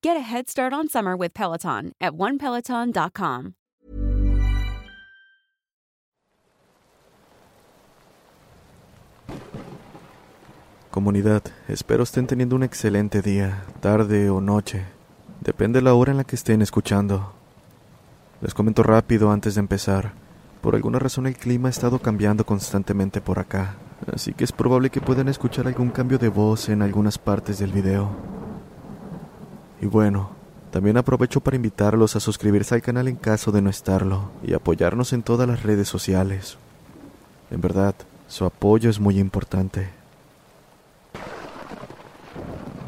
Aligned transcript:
Get 0.00 0.16
a 0.16 0.20
head 0.20 0.48
start 0.48 0.72
on 0.72 0.88
summer 0.88 1.16
with 1.16 1.34
Peloton 1.34 1.90
at 2.00 2.12
onepeloton.com. 2.12 3.54
Comunidad, 10.92 11.42
espero 11.66 12.04
estén 12.04 12.28
teniendo 12.28 12.54
un 12.54 12.62
excelente 12.62 13.22
día, 13.22 13.64
tarde 13.80 14.30
o 14.30 14.40
noche. 14.40 14.86
Depende 15.40 15.80
de 15.80 15.82
la 15.82 15.94
hora 15.94 16.12
en 16.12 16.18
la 16.18 16.24
que 16.24 16.36
estén 16.36 16.62
escuchando. 16.62 17.32
Les 18.40 18.54
comento 18.54 18.84
rápido 18.84 19.32
antes 19.32 19.56
de 19.56 19.60
empezar. 19.60 20.12
Por 20.60 20.76
alguna 20.76 21.00
razón 21.00 21.26
el 21.26 21.36
clima 21.36 21.68
ha 21.68 21.70
estado 21.70 21.98
cambiando 21.98 22.46
constantemente 22.46 23.20
por 23.20 23.40
acá, 23.40 23.74
así 24.12 24.32
que 24.32 24.44
es 24.44 24.52
probable 24.52 24.90
que 24.90 25.00
puedan 25.00 25.26
escuchar 25.26 25.66
algún 25.66 25.90
cambio 25.90 26.18
de 26.18 26.28
voz 26.28 26.68
en 26.68 26.82
algunas 26.82 27.18
partes 27.18 27.58
del 27.58 27.72
video. 27.72 28.37
Y 29.80 29.86
bueno, 29.86 30.30
también 30.70 30.96
aprovecho 30.96 31.40
para 31.40 31.56
invitarlos 31.56 32.16
a 32.16 32.20
suscribirse 32.20 32.74
al 32.74 32.82
canal 32.82 33.08
en 33.08 33.16
caso 33.16 33.52
de 33.52 33.62
no 33.62 33.70
estarlo 33.70 34.30
y 34.42 34.52
apoyarnos 34.52 35.12
en 35.12 35.22
todas 35.22 35.48
las 35.48 35.62
redes 35.62 35.88
sociales. 35.88 36.58
En 37.50 37.60
verdad, 37.60 37.94
su 38.28 38.44
apoyo 38.44 38.90
es 38.90 39.00
muy 39.00 39.18
importante. 39.18 39.88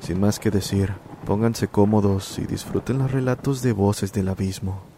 Sin 0.02 0.20
más 0.20 0.38
que 0.38 0.50
decir, 0.50 0.92
pónganse 1.24 1.68
cómodos 1.68 2.38
y 2.38 2.46
disfruten 2.46 2.98
los 2.98 3.10
relatos 3.10 3.62
de 3.62 3.72
voces 3.72 4.12
del 4.12 4.28
abismo. 4.28 4.89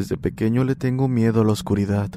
Desde 0.00 0.16
pequeño 0.16 0.64
le 0.64 0.76
tengo 0.76 1.08
miedo 1.08 1.42
a 1.42 1.44
la 1.44 1.52
oscuridad, 1.52 2.08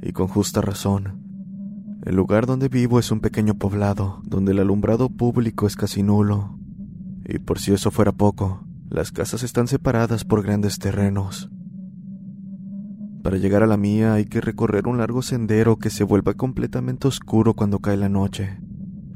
y 0.00 0.12
con 0.12 0.28
justa 0.28 0.60
razón. 0.60 1.98
El 2.04 2.14
lugar 2.14 2.46
donde 2.46 2.68
vivo 2.68 3.00
es 3.00 3.10
un 3.10 3.18
pequeño 3.18 3.54
poblado, 3.54 4.22
donde 4.24 4.52
el 4.52 4.60
alumbrado 4.60 5.10
público 5.10 5.66
es 5.66 5.74
casi 5.74 6.04
nulo. 6.04 6.56
Y 7.24 7.40
por 7.40 7.58
si 7.58 7.72
eso 7.72 7.90
fuera 7.90 8.12
poco, 8.12 8.64
las 8.88 9.10
casas 9.10 9.42
están 9.42 9.66
separadas 9.66 10.24
por 10.24 10.44
grandes 10.44 10.78
terrenos. 10.78 11.50
Para 13.24 13.38
llegar 13.38 13.64
a 13.64 13.66
la 13.66 13.76
mía 13.76 14.14
hay 14.14 14.26
que 14.26 14.40
recorrer 14.40 14.86
un 14.86 14.98
largo 14.98 15.20
sendero 15.20 15.78
que 15.78 15.90
se 15.90 16.04
vuelve 16.04 16.36
completamente 16.36 17.08
oscuro 17.08 17.54
cuando 17.54 17.80
cae 17.80 17.96
la 17.96 18.08
noche, 18.08 18.60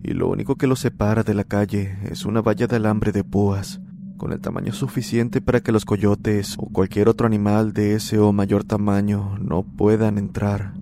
y 0.02 0.14
lo 0.14 0.28
único 0.28 0.56
que 0.56 0.66
lo 0.66 0.74
separa 0.74 1.22
de 1.22 1.34
la 1.34 1.44
calle 1.44 1.96
es 2.10 2.24
una 2.24 2.40
valla 2.40 2.66
de 2.66 2.74
alambre 2.74 3.12
de 3.12 3.22
púas, 3.22 3.80
con 4.16 4.32
el 4.32 4.40
tamaño 4.40 4.72
suficiente 4.72 5.40
para 5.40 5.60
que 5.60 5.72
los 5.72 5.84
coyotes 5.84 6.56
o 6.58 6.66
cualquier 6.66 7.08
otro 7.08 7.26
animal 7.26 7.72
de 7.72 7.94
ese 7.94 8.18
o 8.18 8.32
mayor 8.32 8.64
tamaño 8.64 9.38
no 9.38 9.62
puedan 9.62 10.18
entrar. 10.18 10.74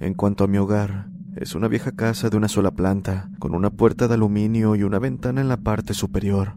En 0.00 0.14
cuanto 0.14 0.44
a 0.44 0.48
mi 0.48 0.58
hogar, 0.58 1.08
es 1.36 1.54
una 1.54 1.68
vieja 1.68 1.92
casa 1.92 2.30
de 2.30 2.36
una 2.36 2.48
sola 2.48 2.72
planta, 2.72 3.30
con 3.38 3.54
una 3.54 3.70
puerta 3.70 4.06
de 4.06 4.14
aluminio 4.14 4.76
y 4.76 4.82
una 4.82 4.98
ventana 4.98 5.40
en 5.40 5.48
la 5.48 5.56
parte 5.56 5.94
superior. 5.94 6.56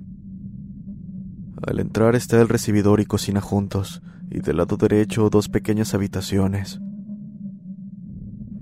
Al 1.66 1.80
entrar 1.80 2.16
está 2.16 2.40
el 2.40 2.50
recibidor 2.50 3.00
y 3.00 3.06
cocina 3.06 3.42
juntos, 3.42 4.04
y 4.30 4.42
del 4.42 4.58
lado 4.58 4.78
derecho 4.78 5.30
dos 5.30 5.50
pequeñas 5.50 5.94
habitaciones. 5.94 6.80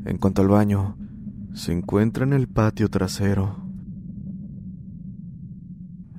En 0.06 0.18
cuanto 0.18 0.42
al 0.42 0.48
baño, 0.48 0.98
se 1.54 1.74
encuentra 1.74 2.24
en 2.24 2.34
el 2.34 2.48
patio 2.48 2.90
trasero. 2.90 3.65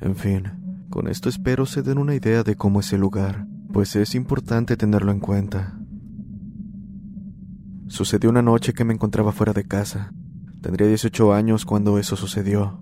En 0.00 0.16
fin, 0.16 0.86
con 0.90 1.08
esto 1.08 1.28
espero 1.28 1.66
se 1.66 1.82
den 1.82 1.98
una 1.98 2.14
idea 2.14 2.42
de 2.42 2.56
cómo 2.56 2.80
es 2.80 2.92
el 2.92 3.00
lugar, 3.00 3.46
pues 3.72 3.96
es 3.96 4.14
importante 4.14 4.76
tenerlo 4.76 5.12
en 5.12 5.20
cuenta. 5.20 5.78
Sucedió 7.88 8.30
una 8.30 8.42
noche 8.42 8.72
que 8.72 8.84
me 8.84 8.94
encontraba 8.94 9.32
fuera 9.32 9.52
de 9.52 9.64
casa. 9.64 10.12
Tendría 10.60 10.88
18 10.88 11.32
años 11.32 11.64
cuando 11.64 11.98
eso 11.98 12.16
sucedió. 12.16 12.80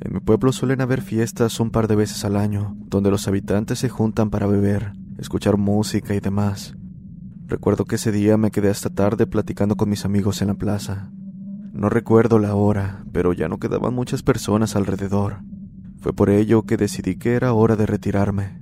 En 0.00 0.14
mi 0.14 0.20
pueblo 0.20 0.52
suelen 0.52 0.80
haber 0.80 1.02
fiestas 1.02 1.60
un 1.60 1.70
par 1.70 1.86
de 1.86 1.96
veces 1.96 2.24
al 2.24 2.36
año, 2.36 2.74
donde 2.86 3.10
los 3.10 3.28
habitantes 3.28 3.78
se 3.78 3.90
juntan 3.90 4.30
para 4.30 4.46
beber, 4.46 4.94
escuchar 5.18 5.58
música 5.58 6.14
y 6.14 6.20
demás. 6.20 6.74
Recuerdo 7.46 7.84
que 7.84 7.96
ese 7.96 8.10
día 8.10 8.38
me 8.38 8.50
quedé 8.50 8.70
hasta 8.70 8.88
tarde 8.88 9.26
platicando 9.26 9.76
con 9.76 9.90
mis 9.90 10.06
amigos 10.06 10.40
en 10.40 10.48
la 10.48 10.54
plaza. 10.54 11.10
No 11.72 11.90
recuerdo 11.90 12.38
la 12.38 12.54
hora, 12.54 13.04
pero 13.12 13.32
ya 13.32 13.48
no 13.48 13.58
quedaban 13.58 13.92
muchas 13.92 14.22
personas 14.22 14.76
alrededor. 14.76 15.40
Fue 16.00 16.12
por 16.14 16.30
ello 16.30 16.62
que 16.62 16.76
decidí 16.76 17.16
que 17.16 17.34
era 17.34 17.52
hora 17.52 17.76
de 17.76 17.86
retirarme. 17.86 18.60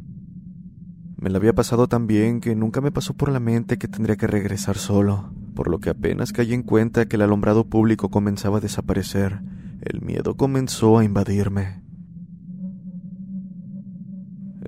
Me 1.17 1.31
la 1.31 1.39
había 1.39 1.53
pasado 1.53 1.89
tan 1.89 2.07
bien 2.07 2.41
que 2.41 2.55
nunca 2.55 2.81
me 2.81 2.93
pasó 2.93 3.15
por 3.15 3.31
la 3.31 3.41
mente 3.41 3.79
que 3.79 3.89
tendría 3.89 4.17
que 4.17 4.27
regresar 4.27 4.77
solo, 4.77 5.33
por 5.55 5.69
lo 5.69 5.79
que 5.79 5.91
apenas 5.91 6.33
caí 6.33 6.53
en 6.53 6.63
cuenta 6.63 7.07
que 7.07 7.17
el 7.17 7.23
alumbrado 7.23 7.69
público 7.69 8.11
comenzaba 8.11 8.59
a 8.59 8.61
desaparecer, 8.61 9.41
el 9.81 10.01
miedo 10.01 10.37
comenzó 10.37 10.99
a 10.99 11.05
invadirme. 11.05 11.83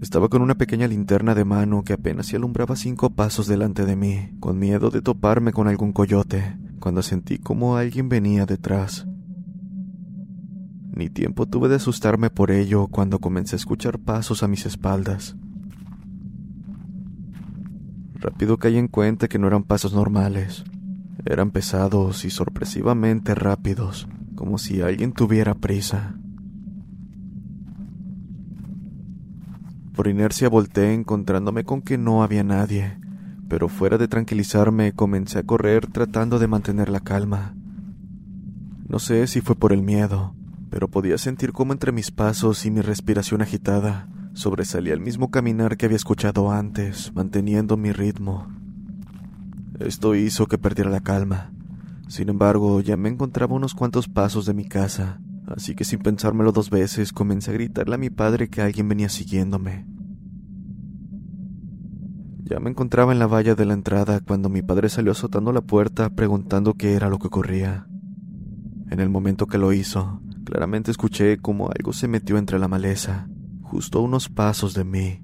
Estaba 0.00 0.28
con 0.28 0.40
una 0.40 0.54
pequeña 0.54 0.88
linterna 0.88 1.34
de 1.34 1.44
mano 1.44 1.82
que 1.84 1.92
apenas 1.92 2.26
se 2.26 2.36
alumbraba 2.36 2.74
cinco 2.74 3.10
pasos 3.10 3.46
delante 3.46 3.84
de 3.84 3.96
mí, 3.96 4.30
con 4.40 4.58
miedo 4.58 4.90
de 4.90 5.02
toparme 5.02 5.52
con 5.52 5.68
algún 5.68 5.92
coyote, 5.92 6.56
cuando 6.78 7.02
sentí 7.02 7.38
como 7.38 7.76
alguien 7.76 8.08
venía 8.08 8.46
detrás. 8.46 9.06
Ni 10.92 11.08
tiempo 11.08 11.46
tuve 11.46 11.68
de 11.68 11.76
asustarme 11.76 12.30
por 12.30 12.50
ello 12.50 12.88
cuando 12.88 13.20
comencé 13.20 13.56
a 13.56 13.58
escuchar 13.58 13.98
pasos 13.98 14.42
a 14.42 14.48
mis 14.48 14.66
espaldas. 14.66 15.36
Rápido 18.14 18.58
caí 18.58 18.76
en 18.76 18.88
cuenta 18.88 19.28
que 19.28 19.38
no 19.38 19.46
eran 19.46 19.62
pasos 19.62 19.94
normales. 19.94 20.64
Eran 21.24 21.50
pesados 21.52 22.24
y 22.24 22.30
sorpresivamente 22.30 23.34
rápidos, 23.34 24.08
como 24.34 24.58
si 24.58 24.82
alguien 24.82 25.12
tuviera 25.12 25.54
prisa. 25.54 26.16
Por 29.94 30.08
inercia 30.08 30.48
volteé 30.48 30.94
encontrándome 30.94 31.64
con 31.64 31.82
que 31.82 31.98
no 31.98 32.22
había 32.22 32.42
nadie, 32.42 32.98
pero 33.48 33.68
fuera 33.68 33.98
de 33.98 34.08
tranquilizarme 34.08 34.92
comencé 34.92 35.38
a 35.38 35.42
correr 35.42 35.86
tratando 35.86 36.38
de 36.38 36.46
mantener 36.46 36.88
la 36.88 37.00
calma. 37.00 37.54
No 38.88 38.98
sé 38.98 39.26
si 39.26 39.40
fue 39.40 39.56
por 39.56 39.72
el 39.72 39.82
miedo, 39.82 40.34
pero 40.70 40.88
podía 40.88 41.18
sentir 41.18 41.52
como 41.52 41.72
entre 41.72 41.92
mis 41.92 42.10
pasos 42.10 42.64
y 42.64 42.70
mi 42.70 42.80
respiración 42.80 43.42
agitada 43.42 44.08
sobresalía 44.32 44.94
el 44.94 45.00
mismo 45.00 45.30
caminar 45.30 45.76
que 45.76 45.86
había 45.86 45.96
escuchado 45.96 46.50
antes, 46.50 47.12
manteniendo 47.14 47.76
mi 47.76 47.92
ritmo. 47.92 48.46
Esto 49.78 50.14
hizo 50.14 50.46
que 50.46 50.58
perdiera 50.58 50.90
la 50.90 51.00
calma. 51.00 51.52
Sin 52.08 52.28
embargo, 52.28 52.80
ya 52.80 52.96
me 52.96 53.08
encontraba 53.08 53.54
unos 53.54 53.74
cuantos 53.74 54.08
pasos 54.08 54.46
de 54.46 54.54
mi 54.54 54.64
casa, 54.64 55.20
así 55.46 55.74
que 55.74 55.84
sin 55.84 56.00
pensármelo 56.00 56.52
dos 56.52 56.70
veces 56.70 57.12
comencé 57.12 57.50
a 57.50 57.54
gritarle 57.54 57.94
a 57.94 57.98
mi 57.98 58.10
padre 58.10 58.48
que 58.48 58.62
alguien 58.62 58.88
venía 58.88 59.08
siguiéndome. 59.08 59.86
Ya 62.44 62.58
me 62.58 62.70
encontraba 62.70 63.12
en 63.12 63.20
la 63.20 63.28
valla 63.28 63.54
de 63.54 63.64
la 63.64 63.74
entrada 63.74 64.20
cuando 64.20 64.48
mi 64.48 64.60
padre 64.60 64.88
salió 64.88 65.12
azotando 65.12 65.52
la 65.52 65.60
puerta 65.60 66.10
preguntando 66.10 66.74
qué 66.74 66.94
era 66.94 67.08
lo 67.08 67.18
que 67.18 67.28
ocurría. 67.28 67.86
En 68.90 68.98
el 68.98 69.08
momento 69.08 69.46
que 69.46 69.56
lo 69.56 69.72
hizo, 69.72 70.20
claramente 70.50 70.90
escuché 70.90 71.38
como 71.38 71.70
algo 71.70 71.92
se 71.92 72.08
metió 72.08 72.36
entre 72.36 72.58
la 72.58 72.66
maleza, 72.66 73.28
justo 73.62 74.00
a 74.00 74.02
unos 74.02 74.28
pasos 74.28 74.74
de 74.74 74.82
mí. 74.82 75.22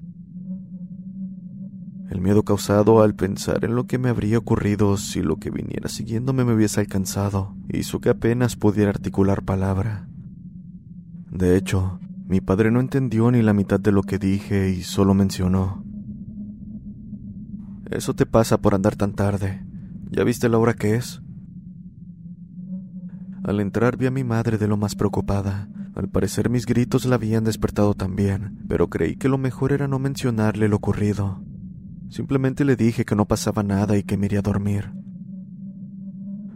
El 2.09 2.21
miedo 2.21 2.43
causado 2.43 3.01
al 3.01 3.13
pensar 3.13 3.65
en 3.65 3.75
lo 3.75 3.87
que 3.87 3.97
me 3.97 4.07
habría 4.07 4.37
ocurrido 4.37 4.95
si 4.95 5.21
lo 5.21 5.35
que 5.35 5.51
viniera 5.51 5.89
siguiéndome 5.89 6.45
me 6.45 6.53
hubiese 6.53 6.79
alcanzado 6.79 7.57
hizo 7.67 7.99
que 7.99 8.07
apenas 8.07 8.55
pudiera 8.55 8.91
articular 8.91 9.43
palabra. 9.43 10.07
De 11.29 11.57
hecho, 11.57 11.99
mi 12.25 12.39
padre 12.39 12.71
no 12.71 12.79
entendió 12.79 13.29
ni 13.29 13.41
la 13.41 13.51
mitad 13.51 13.81
de 13.81 13.91
lo 13.91 14.03
que 14.03 14.19
dije 14.19 14.69
y 14.69 14.81
solo 14.83 15.13
mencionó. 15.13 15.83
Eso 17.91 18.13
te 18.13 18.25
pasa 18.25 18.61
por 18.61 18.75
andar 18.75 18.95
tan 18.95 19.11
tarde. 19.11 19.61
¿Ya 20.09 20.23
viste 20.23 20.47
la 20.47 20.57
hora 20.57 20.73
que 20.73 20.95
es? 20.95 21.21
Al 23.47 23.61
entrar 23.61 23.95
vi 23.95 24.07
a 24.07 24.11
mi 24.11 24.25
madre 24.25 24.57
de 24.57 24.67
lo 24.67 24.75
más 24.75 24.95
preocupada. 24.95 25.69
Al 25.95 26.09
parecer 26.09 26.49
mis 26.49 26.65
gritos 26.65 27.05
la 27.05 27.15
habían 27.15 27.45
despertado 27.45 27.93
también, 27.93 28.59
pero 28.67 28.89
creí 28.89 29.15
que 29.15 29.29
lo 29.29 29.37
mejor 29.37 29.71
era 29.71 29.87
no 29.87 29.99
mencionarle 29.99 30.67
lo 30.67 30.75
ocurrido. 30.75 31.41
Simplemente 32.09 32.65
le 32.65 32.75
dije 32.75 33.05
que 33.05 33.15
no 33.15 33.25
pasaba 33.25 33.63
nada 33.63 33.97
y 33.97 34.03
que 34.03 34.17
me 34.17 34.25
iría 34.25 34.39
a 34.39 34.41
dormir. 34.41 34.91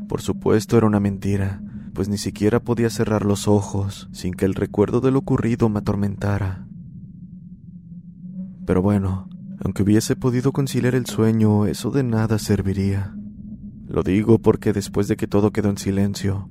Por 0.09 0.19
supuesto 0.19 0.77
era 0.77 0.85
una 0.85 0.99
mentira, 0.99 1.63
pues 1.93 2.09
ni 2.09 2.17
siquiera 2.17 2.59
podía 2.59 2.89
cerrar 2.89 3.23
los 3.23 3.47
ojos 3.47 4.09
sin 4.11 4.33
que 4.33 4.43
el 4.43 4.53
recuerdo 4.53 4.99
de 4.99 5.11
lo 5.11 5.19
ocurrido 5.19 5.69
me 5.69 5.79
atormentara. 5.79 6.67
Pero 8.65 8.81
bueno, 8.81 9.29
aunque 9.63 9.83
hubiese 9.83 10.17
podido 10.17 10.51
conciliar 10.51 10.95
el 10.95 11.05
sueño, 11.05 11.67
eso 11.67 11.89
de 11.89 12.03
nada 12.03 12.37
serviría. 12.37 13.15
Lo 13.87 14.03
digo 14.03 14.39
porque 14.39 14.73
después 14.73 15.07
de 15.07 15.15
que 15.15 15.27
todo 15.27 15.51
quedó 15.51 15.69
en 15.69 15.77
silencio, 15.77 16.49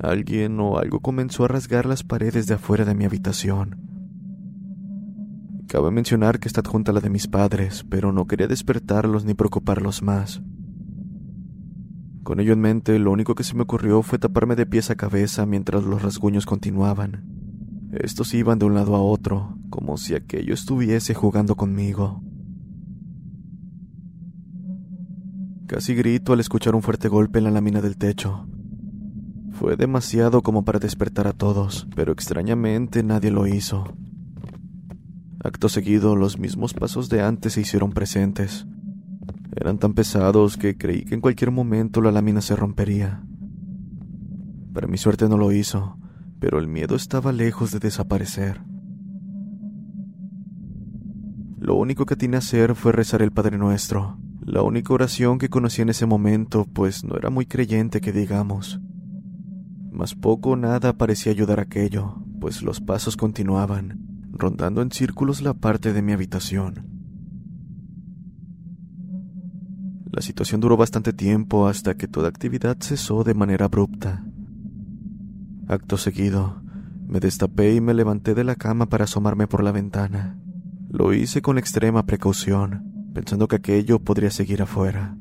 alguien 0.00 0.58
o 0.60 0.78
algo 0.78 1.00
comenzó 1.00 1.44
a 1.44 1.48
rasgar 1.48 1.86
las 1.86 2.02
paredes 2.02 2.46
de 2.46 2.54
afuera 2.54 2.84
de 2.84 2.94
mi 2.94 3.04
habitación. 3.04 3.88
Cabe 5.68 5.90
mencionar 5.90 6.40
que 6.40 6.48
está 6.48 6.60
adjunta 6.60 6.92
la 6.92 7.00
de 7.00 7.10
mis 7.10 7.28
padres, 7.28 7.84
pero 7.90 8.10
no 8.10 8.26
quería 8.26 8.46
despertarlos 8.46 9.24
ni 9.24 9.34
preocuparlos 9.34 10.02
más. 10.02 10.42
Con 12.22 12.40
ello 12.40 12.52
en 12.52 12.60
mente, 12.60 12.98
lo 12.98 13.10
único 13.10 13.34
que 13.34 13.44
se 13.44 13.54
me 13.54 13.62
ocurrió 13.62 14.02
fue 14.02 14.18
taparme 14.18 14.56
de 14.56 14.66
pies 14.66 14.90
a 14.90 14.96
cabeza 14.96 15.46
mientras 15.46 15.84
los 15.84 16.02
rasguños 16.02 16.46
continuaban. 16.46 17.24
Estos 17.92 18.34
iban 18.34 18.58
de 18.58 18.66
un 18.66 18.74
lado 18.74 18.94
a 18.94 19.02
otro, 19.02 19.58
como 19.70 19.96
si 19.96 20.14
aquello 20.14 20.54
estuviese 20.54 21.14
jugando 21.14 21.56
conmigo. 21.56 22.22
Casi 25.66 25.94
grito 25.94 26.32
al 26.32 26.40
escuchar 26.40 26.74
un 26.74 26.82
fuerte 26.82 27.08
golpe 27.08 27.38
en 27.38 27.44
la 27.44 27.50
lámina 27.50 27.80
del 27.80 27.98
techo. 27.98 28.46
Fue 29.52 29.76
demasiado 29.76 30.42
como 30.42 30.64
para 30.64 30.78
despertar 30.78 31.26
a 31.26 31.32
todos, 31.32 31.86
pero 31.94 32.12
extrañamente 32.12 33.02
nadie 33.02 33.30
lo 33.30 33.46
hizo. 33.46 33.92
Acto 35.42 35.68
seguido, 35.68 36.16
los 36.16 36.38
mismos 36.38 36.74
pasos 36.74 37.08
de 37.08 37.22
antes 37.22 37.54
se 37.54 37.60
hicieron 37.60 37.92
presentes. 37.92 38.66
Eran 39.54 39.78
tan 39.78 39.94
pesados 39.94 40.56
que 40.56 40.76
creí 40.76 41.04
que 41.04 41.14
en 41.14 41.20
cualquier 41.20 41.50
momento 41.50 42.00
la 42.00 42.12
lámina 42.12 42.40
se 42.40 42.56
rompería. 42.56 43.22
Para 44.72 44.86
mi 44.86 44.98
suerte 44.98 45.28
no 45.28 45.36
lo 45.36 45.52
hizo, 45.52 45.96
pero 46.40 46.58
el 46.58 46.68
miedo 46.68 46.94
estaba 46.94 47.32
lejos 47.32 47.72
de 47.72 47.78
desaparecer. 47.78 48.60
Lo 51.58 51.74
único 51.74 52.06
que 52.06 52.16
tenía 52.16 52.38
a 52.38 52.38
hacer 52.38 52.74
fue 52.74 52.92
rezar 52.92 53.22
el 53.22 53.32
Padre 53.32 53.58
Nuestro, 53.58 54.18
la 54.40 54.62
única 54.62 54.94
oración 54.94 55.38
que 55.38 55.50
conocí 55.50 55.82
en 55.82 55.90
ese 55.90 56.06
momento, 56.06 56.64
pues 56.64 57.04
no 57.04 57.16
era 57.16 57.28
muy 57.28 57.46
creyente 57.46 58.00
que 58.00 58.12
digamos. 58.12 58.80
Mas 59.98 60.14
poco 60.14 60.50
o 60.50 60.56
nada 60.56 60.92
parecía 60.92 61.32
ayudar 61.32 61.58
aquello, 61.58 62.22
pues 62.38 62.62
los 62.62 62.80
pasos 62.80 63.16
continuaban, 63.16 63.98
rondando 64.30 64.80
en 64.80 64.92
círculos 64.92 65.42
la 65.42 65.54
parte 65.54 65.92
de 65.92 66.02
mi 66.02 66.12
habitación. 66.12 66.86
La 70.12 70.22
situación 70.22 70.60
duró 70.60 70.76
bastante 70.76 71.12
tiempo 71.12 71.66
hasta 71.66 71.96
que 71.96 72.06
toda 72.06 72.28
actividad 72.28 72.76
cesó 72.80 73.24
de 73.24 73.34
manera 73.34 73.64
abrupta. 73.64 74.24
Acto 75.66 75.96
seguido, 75.96 76.62
me 77.08 77.18
destapé 77.18 77.74
y 77.74 77.80
me 77.80 77.92
levanté 77.92 78.36
de 78.36 78.44
la 78.44 78.54
cama 78.54 78.86
para 78.86 79.02
asomarme 79.02 79.48
por 79.48 79.64
la 79.64 79.72
ventana. 79.72 80.38
Lo 80.90 81.12
hice 81.12 81.42
con 81.42 81.58
extrema 81.58 82.06
precaución, 82.06 83.10
pensando 83.14 83.48
que 83.48 83.56
aquello 83.56 83.98
podría 83.98 84.30
seguir 84.30 84.62
afuera. 84.62 85.18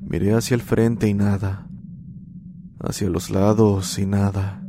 Miré 0.00 0.32
hacia 0.34 0.54
el 0.54 0.62
frente 0.62 1.08
y 1.08 1.14
nada, 1.14 1.66
hacia 2.86 3.08
los 3.08 3.30
lados 3.30 3.98
y 3.98 4.06
nada. 4.06 4.62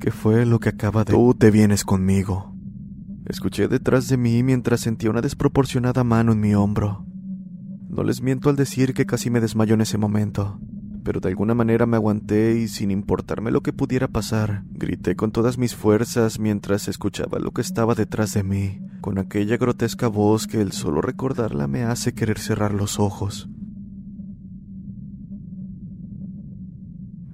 ¿Qué 0.00 0.10
fue 0.10 0.46
lo 0.46 0.60
que 0.60 0.70
acaba 0.70 1.04
de... 1.04 1.12
Tú 1.12 1.34
te 1.34 1.50
vienes 1.50 1.84
conmigo. 1.84 2.54
Escuché 3.26 3.68
detrás 3.68 4.08
de 4.08 4.16
mí 4.16 4.42
mientras 4.42 4.80
sentía 4.80 5.10
una 5.10 5.20
desproporcionada 5.20 6.02
mano 6.04 6.32
en 6.32 6.40
mi 6.40 6.54
hombro. 6.54 7.04
No 7.88 8.02
les 8.02 8.22
miento 8.22 8.48
al 8.48 8.56
decir 8.56 8.94
que 8.94 9.04
casi 9.04 9.30
me 9.30 9.40
desmayó 9.40 9.74
en 9.74 9.82
ese 9.82 9.98
momento, 9.98 10.58
pero 11.04 11.20
de 11.20 11.28
alguna 11.28 11.54
manera 11.54 11.86
me 11.86 11.96
aguanté 11.96 12.58
y 12.58 12.68
sin 12.68 12.90
importarme 12.90 13.50
lo 13.50 13.62
que 13.62 13.72
pudiera 13.72 14.08
pasar, 14.08 14.62
grité 14.70 15.16
con 15.16 15.32
todas 15.32 15.58
mis 15.58 15.74
fuerzas 15.74 16.38
mientras 16.38 16.88
escuchaba 16.88 17.38
lo 17.38 17.50
que 17.50 17.62
estaba 17.62 17.94
detrás 17.94 18.32
de 18.32 18.42
mí, 18.42 18.80
con 19.00 19.18
aquella 19.18 19.56
grotesca 19.58 20.08
voz 20.08 20.46
que 20.46 20.60
el 20.60 20.72
solo 20.72 21.02
recordarla 21.02 21.66
me 21.66 21.82
hace 21.82 22.14
querer 22.14 22.38
cerrar 22.38 22.72
los 22.72 22.98
ojos. 22.98 23.48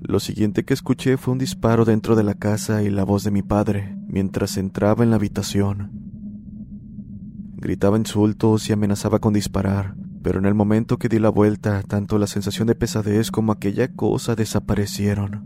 Lo 0.08 0.20
siguiente 0.20 0.64
que 0.64 0.72
escuché 0.72 1.16
fue 1.16 1.32
un 1.32 1.38
disparo 1.38 1.84
dentro 1.84 2.14
de 2.14 2.22
la 2.22 2.34
casa 2.34 2.80
y 2.84 2.90
la 2.90 3.02
voz 3.02 3.24
de 3.24 3.32
mi 3.32 3.42
padre 3.42 3.98
mientras 4.06 4.56
entraba 4.56 5.02
en 5.02 5.10
la 5.10 5.16
habitación. 5.16 5.90
Gritaba 7.56 7.96
insultos 7.98 8.70
y 8.70 8.72
amenazaba 8.72 9.18
con 9.18 9.32
disparar, 9.32 9.96
pero 10.22 10.38
en 10.38 10.44
el 10.46 10.54
momento 10.54 10.96
que 10.96 11.08
di 11.08 11.18
la 11.18 11.28
vuelta, 11.28 11.82
tanto 11.82 12.20
la 12.20 12.28
sensación 12.28 12.68
de 12.68 12.76
pesadez 12.76 13.32
como 13.32 13.50
aquella 13.50 13.92
cosa 13.94 14.36
desaparecieron. 14.36 15.44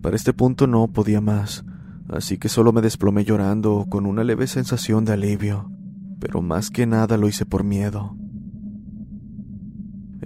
Para 0.00 0.16
este 0.16 0.32
punto 0.32 0.66
no 0.66 0.88
podía 0.88 1.20
más, 1.20 1.66
así 2.08 2.38
que 2.38 2.48
solo 2.48 2.72
me 2.72 2.80
desplomé 2.80 3.26
llorando 3.26 3.84
con 3.90 4.06
una 4.06 4.24
leve 4.24 4.46
sensación 4.46 5.04
de 5.04 5.12
alivio, 5.12 5.70
pero 6.18 6.40
más 6.40 6.70
que 6.70 6.86
nada 6.86 7.18
lo 7.18 7.28
hice 7.28 7.44
por 7.44 7.62
miedo. 7.62 8.16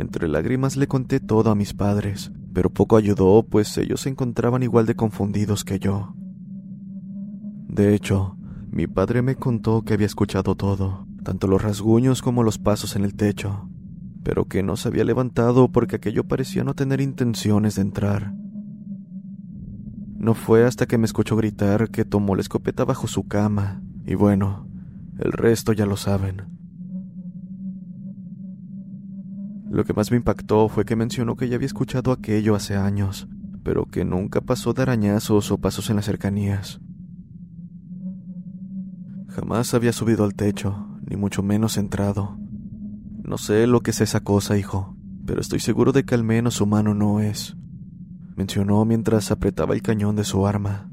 Entre 0.01 0.29
lágrimas 0.29 0.77
le 0.77 0.87
conté 0.87 1.19
todo 1.19 1.51
a 1.51 1.57
mis 1.57 1.75
padres, 1.75 2.31
pero 2.53 2.71
poco 2.71 2.97
ayudó, 2.97 3.43
pues 3.43 3.77
ellos 3.79 4.03
se 4.03 4.09
encontraban 4.09 4.63
igual 4.63 4.87
de 4.87 4.95
confundidos 4.95 5.65
que 5.65 5.81
yo. 5.81 6.15
De 7.67 7.97
hecho, 7.97 8.37
mi 8.71 8.87
padre 8.87 9.23
me 9.23 9.35
contó 9.35 9.83
que 9.83 9.95
había 9.95 10.07
escuchado 10.07 10.55
todo, 10.55 11.05
tanto 11.25 11.49
los 11.49 11.61
rasguños 11.61 12.23
como 12.23 12.45
los 12.45 12.59
pasos 12.59 12.95
en 12.95 13.03
el 13.03 13.17
techo, 13.17 13.69
pero 14.23 14.45
que 14.45 14.63
no 14.63 14.77
se 14.77 14.87
había 14.87 15.03
levantado 15.03 15.73
porque 15.73 15.97
aquello 15.97 16.23
parecía 16.23 16.63
no 16.63 16.75
tener 16.75 17.01
intenciones 17.01 17.75
de 17.75 17.83
entrar. 17.83 18.33
No 20.17 20.35
fue 20.35 20.65
hasta 20.65 20.87
que 20.87 20.97
me 20.97 21.07
escuchó 21.07 21.35
gritar 21.35 21.91
que 21.91 22.05
tomó 22.05 22.37
la 22.37 22.43
escopeta 22.43 22.85
bajo 22.85 23.09
su 23.09 23.27
cama, 23.27 23.83
y 24.07 24.15
bueno, 24.15 24.69
el 25.19 25.33
resto 25.33 25.73
ya 25.73 25.87
lo 25.87 25.97
saben. 25.97 26.58
Lo 29.71 29.85
que 29.85 29.93
más 29.93 30.11
me 30.11 30.17
impactó 30.17 30.69
fue 30.69 30.85
que 30.85 30.97
mencionó 30.97 31.37
que 31.37 31.49
ya 31.49 31.57
había 31.57 31.67
escuchado 31.67 32.13
aquello 32.13 32.55
hace 32.55 32.75
años, 32.77 33.29
pero 33.63 33.87
que 33.87 34.05
nunca 34.05 34.41
pasó 34.41 34.73
de 34.73 34.83
arañazos 34.83 35.51
o 35.51 35.59
pasos 35.59 35.91
en 35.91 35.97
las 35.97 36.07
cercanías. 36.07 36.81
Jamás 39.29 39.75
había 39.75 39.93
subido 39.93 40.25
al 40.25 40.35
techo, 40.35 40.89
ni 41.09 41.17
mucho 41.17 41.43
menos 41.43 41.77
entrado. 41.77 42.39
No 43.23 43.37
sé 43.37 43.67
lo 43.67 43.81
que 43.81 43.91
es 43.91 44.01
esa 44.01 44.21
cosa, 44.21 44.57
hijo, 44.57 44.97
pero 45.27 45.41
estoy 45.41 45.61
seguro 45.61 45.93
de 45.93 46.05
que 46.05 46.15
al 46.15 46.25
menos 46.25 46.63
humano 46.63 46.95
no 46.95 47.21
es, 47.21 47.57
mencionó 48.37 48.85
mientras 48.87 49.31
apretaba 49.31 49.75
el 49.75 49.83
cañón 49.83 50.17
de 50.17 50.25
su 50.25 50.47
arma. 50.47 50.91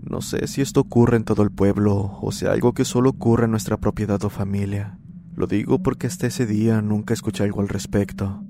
No 0.00 0.22
sé 0.22 0.46
si 0.46 0.60
esto 0.60 0.80
ocurre 0.80 1.18
en 1.18 1.24
todo 1.24 1.42
el 1.42 1.50
pueblo 1.50 2.18
o 2.20 2.32
sea 2.32 2.52
algo 2.52 2.72
que 2.72 2.84
solo 2.84 3.10
ocurre 3.10 3.44
en 3.44 3.52
nuestra 3.52 3.76
propiedad 3.76 4.22
o 4.24 4.30
familia. 4.30 4.99
Lo 5.40 5.46
digo 5.46 5.82
porque 5.82 6.06
hasta 6.06 6.26
ese 6.26 6.44
día 6.44 6.82
nunca 6.82 7.14
escuché 7.14 7.44
algo 7.44 7.62
al 7.62 7.70
respecto. 7.70 8.44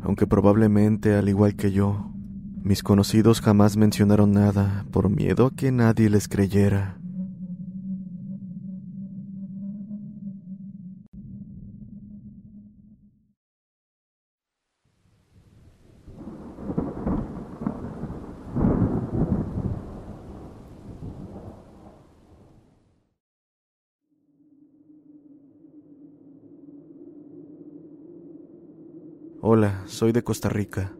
Aunque 0.00 0.26
probablemente, 0.26 1.14
al 1.14 1.28
igual 1.28 1.56
que 1.56 1.72
yo, 1.72 2.10
mis 2.62 2.82
conocidos 2.82 3.42
jamás 3.42 3.76
mencionaron 3.76 4.32
nada 4.32 4.86
por 4.90 5.10
miedo 5.10 5.44
a 5.44 5.54
que 5.54 5.70
nadie 5.70 6.08
les 6.08 6.26
creyera. 6.26 6.97
Hola, 29.58 29.82
soy 29.86 30.12
de 30.12 30.22
Costa 30.22 30.48
Rica. 30.48 30.94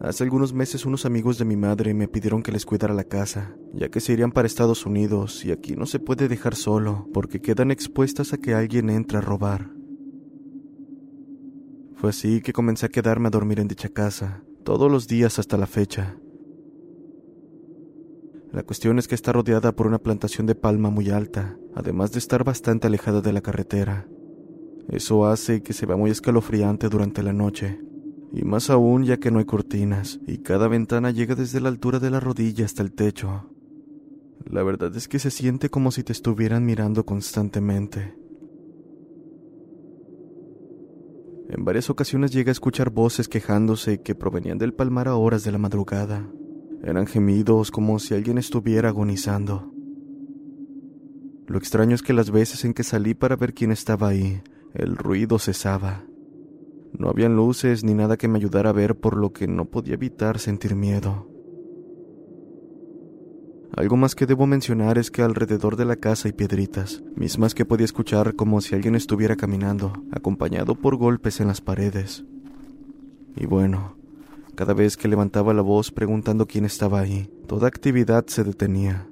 Hace 0.00 0.24
algunos 0.24 0.52
meses 0.52 0.86
unos 0.86 1.06
amigos 1.06 1.38
de 1.38 1.44
mi 1.44 1.54
madre 1.54 1.94
me 1.94 2.08
pidieron 2.08 2.42
que 2.42 2.50
les 2.50 2.66
cuidara 2.66 2.94
la 2.94 3.04
casa, 3.04 3.54
ya 3.72 3.88
que 3.90 4.00
se 4.00 4.12
irían 4.12 4.32
para 4.32 4.48
Estados 4.48 4.86
Unidos 4.86 5.44
y 5.44 5.52
aquí 5.52 5.76
no 5.76 5.86
se 5.86 6.00
puede 6.00 6.26
dejar 6.26 6.56
solo 6.56 7.06
porque 7.14 7.40
quedan 7.40 7.70
expuestas 7.70 8.32
a 8.32 8.38
que 8.38 8.54
alguien 8.54 8.90
entre 8.90 9.18
a 9.18 9.20
robar. 9.20 9.70
Fue 11.94 12.10
así 12.10 12.40
que 12.40 12.52
comencé 12.52 12.86
a 12.86 12.88
quedarme 12.88 13.28
a 13.28 13.30
dormir 13.30 13.60
en 13.60 13.68
dicha 13.68 13.88
casa, 13.88 14.42
todos 14.64 14.90
los 14.90 15.06
días 15.06 15.38
hasta 15.38 15.56
la 15.56 15.68
fecha. 15.68 16.16
La 18.50 18.64
cuestión 18.64 18.98
es 18.98 19.06
que 19.06 19.14
está 19.14 19.32
rodeada 19.32 19.70
por 19.76 19.86
una 19.86 20.00
plantación 20.00 20.44
de 20.48 20.56
palma 20.56 20.90
muy 20.90 21.10
alta, 21.10 21.56
además 21.76 22.10
de 22.10 22.18
estar 22.18 22.42
bastante 22.42 22.88
alejada 22.88 23.20
de 23.20 23.32
la 23.32 23.42
carretera. 23.42 24.08
Eso 24.88 25.26
hace 25.26 25.62
que 25.62 25.72
se 25.72 25.86
vea 25.86 25.96
muy 25.96 26.10
escalofriante 26.10 26.88
durante 26.88 27.22
la 27.22 27.32
noche, 27.32 27.80
y 28.32 28.42
más 28.42 28.70
aún 28.70 29.04
ya 29.04 29.18
que 29.18 29.30
no 29.30 29.38
hay 29.38 29.44
cortinas, 29.44 30.20
y 30.26 30.38
cada 30.38 30.68
ventana 30.68 31.10
llega 31.10 31.34
desde 31.34 31.60
la 31.60 31.68
altura 31.68 31.98
de 31.98 32.10
la 32.10 32.20
rodilla 32.20 32.64
hasta 32.64 32.82
el 32.82 32.92
techo. 32.92 33.50
La 34.44 34.62
verdad 34.62 34.94
es 34.96 35.06
que 35.06 35.18
se 35.18 35.30
siente 35.30 35.68
como 35.68 35.90
si 35.90 36.02
te 36.02 36.12
estuvieran 36.12 36.64
mirando 36.64 37.04
constantemente. 37.04 38.14
En 41.50 41.64
varias 41.64 41.90
ocasiones 41.90 42.30
llegué 42.30 42.50
a 42.50 42.52
escuchar 42.52 42.90
voces 42.90 43.28
quejándose 43.28 44.00
que 44.02 44.14
provenían 44.14 44.58
del 44.58 44.72
palmar 44.72 45.08
a 45.08 45.16
horas 45.16 45.42
de 45.42 45.50
la 45.50 45.58
madrugada. 45.58 46.28
Eran 46.82 47.06
gemidos 47.06 47.70
como 47.70 47.98
si 47.98 48.14
alguien 48.14 48.38
estuviera 48.38 48.90
agonizando. 48.90 49.72
Lo 51.46 51.58
extraño 51.58 51.96
es 51.96 52.02
que 52.02 52.12
las 52.12 52.30
veces 52.30 52.64
en 52.64 52.72
que 52.72 52.84
salí 52.84 53.14
para 53.14 53.34
ver 53.34 53.52
quién 53.52 53.72
estaba 53.72 54.08
ahí, 54.08 54.40
el 54.74 54.96
ruido 54.96 55.38
cesaba. 55.38 56.04
No 56.92 57.08
habían 57.08 57.36
luces 57.36 57.84
ni 57.84 57.94
nada 57.94 58.16
que 58.16 58.28
me 58.28 58.38
ayudara 58.38 58.70
a 58.70 58.74
ver 58.74 58.96
por 58.96 59.16
lo 59.16 59.32
que 59.32 59.46
no 59.46 59.64
podía 59.66 59.94
evitar 59.94 60.38
sentir 60.38 60.74
miedo. 60.74 61.28
Algo 63.76 63.96
más 63.96 64.16
que 64.16 64.26
debo 64.26 64.46
mencionar 64.46 64.98
es 64.98 65.10
que 65.10 65.22
alrededor 65.22 65.76
de 65.76 65.84
la 65.84 65.96
casa 65.96 66.28
hay 66.28 66.32
piedritas, 66.32 67.02
mismas 67.14 67.54
que 67.54 67.64
podía 67.64 67.84
escuchar 67.84 68.34
como 68.34 68.60
si 68.60 68.74
alguien 68.74 68.96
estuviera 68.96 69.36
caminando, 69.36 69.92
acompañado 70.10 70.74
por 70.74 70.96
golpes 70.96 71.40
en 71.40 71.46
las 71.46 71.60
paredes. 71.60 72.24
Y 73.36 73.46
bueno, 73.46 73.96
cada 74.56 74.74
vez 74.74 74.96
que 74.96 75.08
levantaba 75.08 75.54
la 75.54 75.62
voz 75.62 75.92
preguntando 75.92 76.46
quién 76.46 76.64
estaba 76.64 77.00
ahí, 77.00 77.30
toda 77.46 77.68
actividad 77.68 78.26
se 78.26 78.42
detenía. 78.42 79.09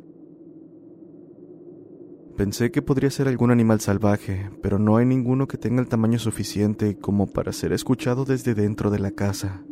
Pensé 2.38 2.70
que 2.70 2.82
podría 2.82 3.10
ser 3.10 3.26
algún 3.26 3.50
animal 3.50 3.80
salvaje, 3.80 4.48
pero 4.62 4.78
no 4.78 4.96
hay 4.96 5.04
ninguno 5.04 5.48
que 5.48 5.58
tenga 5.58 5.82
el 5.82 5.88
tamaño 5.88 6.20
suficiente 6.20 6.96
como 6.96 7.26
para 7.26 7.52
ser 7.52 7.72
escuchado 7.72 8.24
desde 8.24 8.54
dentro 8.54 8.90
de 8.92 9.00
la 9.00 9.10
casa. 9.10 9.64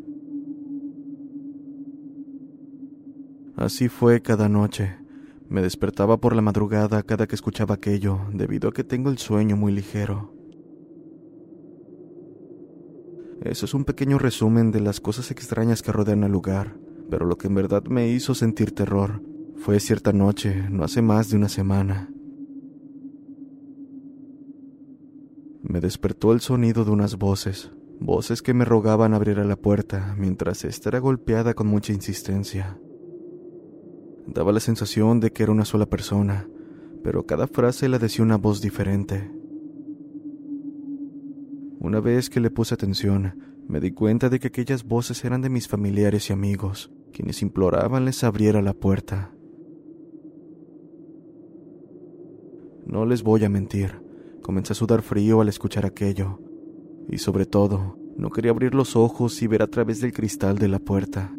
Así 3.54 3.88
fue 3.88 4.20
cada 4.20 4.48
noche. 4.48 4.96
Me 5.48 5.62
despertaba 5.62 6.16
por 6.16 6.34
la 6.34 6.42
madrugada 6.42 7.04
cada 7.04 7.28
que 7.28 7.36
escuchaba 7.36 7.76
aquello, 7.76 8.18
debido 8.32 8.70
a 8.70 8.72
que 8.72 8.82
tengo 8.82 9.10
el 9.10 9.18
sueño 9.18 9.56
muy 9.56 9.70
ligero. 9.70 10.34
Eso 13.44 13.66
es 13.66 13.74
un 13.74 13.84
pequeño 13.84 14.18
resumen 14.18 14.72
de 14.72 14.80
las 14.80 15.00
cosas 15.00 15.30
extrañas 15.30 15.82
que 15.82 15.92
rodean 15.92 16.24
el 16.24 16.32
lugar, 16.32 16.76
pero 17.10 17.26
lo 17.26 17.38
que 17.38 17.46
en 17.46 17.54
verdad 17.54 17.84
me 17.84 18.08
hizo 18.08 18.34
sentir 18.34 18.74
terror 18.74 19.22
fue 19.56 19.78
cierta 19.78 20.12
noche, 20.12 20.68
no 20.68 20.82
hace 20.82 21.00
más 21.00 21.30
de 21.30 21.36
una 21.36 21.48
semana. 21.48 22.10
Me 25.68 25.80
despertó 25.80 26.32
el 26.32 26.40
sonido 26.40 26.84
de 26.84 26.92
unas 26.92 27.18
voces, 27.18 27.72
voces 27.98 28.40
que 28.40 28.54
me 28.54 28.64
rogaban 28.64 29.14
abrir 29.14 29.40
a 29.40 29.44
la 29.44 29.56
puerta 29.56 30.14
mientras 30.16 30.64
ésta 30.64 30.90
era 30.90 31.00
golpeada 31.00 31.54
con 31.54 31.66
mucha 31.66 31.92
insistencia. 31.92 32.78
Daba 34.28 34.52
la 34.52 34.60
sensación 34.60 35.18
de 35.18 35.32
que 35.32 35.42
era 35.42 35.50
una 35.50 35.64
sola 35.64 35.86
persona, 35.86 36.48
pero 37.02 37.26
cada 37.26 37.48
frase 37.48 37.88
la 37.88 37.98
decía 37.98 38.24
una 38.24 38.36
voz 38.36 38.60
diferente. 38.60 39.28
Una 41.80 41.98
vez 41.98 42.30
que 42.30 42.38
le 42.38 42.50
puse 42.52 42.74
atención, 42.74 43.56
me 43.66 43.80
di 43.80 43.90
cuenta 43.90 44.28
de 44.28 44.38
que 44.38 44.48
aquellas 44.48 44.84
voces 44.84 45.24
eran 45.24 45.42
de 45.42 45.50
mis 45.50 45.66
familiares 45.66 46.30
y 46.30 46.32
amigos, 46.32 46.92
quienes 47.12 47.42
imploraban 47.42 48.04
les 48.04 48.22
abriera 48.22 48.62
la 48.62 48.72
puerta. 48.72 49.32
No 52.86 53.04
les 53.04 53.24
voy 53.24 53.44
a 53.44 53.48
mentir, 53.48 54.05
Comencé 54.42 54.72
a 54.72 54.76
sudar 54.76 55.02
frío 55.02 55.40
al 55.40 55.48
escuchar 55.48 55.86
aquello, 55.86 56.40
y 57.08 57.18
sobre 57.18 57.46
todo, 57.46 57.98
no 58.16 58.30
quería 58.30 58.50
abrir 58.50 58.74
los 58.74 58.96
ojos 58.96 59.42
y 59.42 59.46
ver 59.46 59.62
a 59.62 59.66
través 59.66 60.00
del 60.00 60.12
cristal 60.12 60.58
de 60.58 60.68
la 60.68 60.78
puerta. 60.78 61.34